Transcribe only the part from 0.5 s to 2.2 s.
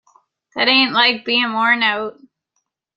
That ain't like being worn out.